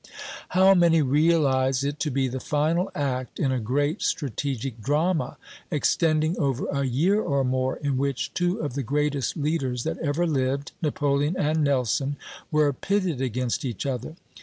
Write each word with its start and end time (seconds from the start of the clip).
How 0.57 0.73
many 0.73 1.03
realize 1.03 1.83
it 1.83 1.99
to 1.99 2.09
be 2.09 2.27
the 2.27 2.39
final 2.39 2.89
act 2.95 3.37
in 3.39 3.51
a 3.51 3.59
great 3.59 4.01
strategic 4.01 4.81
drama, 4.81 5.37
extending 5.69 6.35
over 6.39 6.65
a 6.69 6.85
year 6.87 7.21
or 7.21 7.43
more, 7.43 7.75
in 7.77 7.99
which 7.99 8.33
two 8.33 8.57
of 8.63 8.73
the 8.73 8.81
greatest 8.81 9.37
leaders 9.37 9.83
that 9.83 9.99
ever 9.99 10.25
lived, 10.25 10.71
Napoleon 10.81 11.35
and 11.37 11.63
Nelson, 11.63 12.15
were 12.49 12.73
pitted 12.73 13.21
against 13.21 13.63
each 13.63 13.85
other? 13.85 14.15